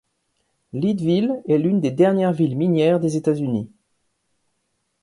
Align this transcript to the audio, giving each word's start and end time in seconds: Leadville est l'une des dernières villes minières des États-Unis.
Leadville 0.73 1.43
est 1.47 1.59
l'une 1.59 1.79
des 1.79 1.91
dernières 1.91 2.33
villes 2.33 2.57
minières 2.57 2.99
des 2.99 3.17
États-Unis. 3.17 3.69